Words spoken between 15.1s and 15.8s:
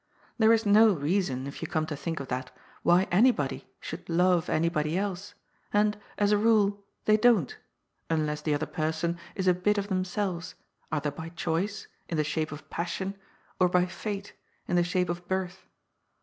birth.